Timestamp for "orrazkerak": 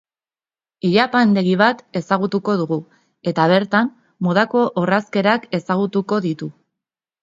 4.87-5.51